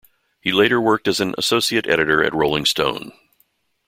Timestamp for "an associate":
1.19-1.85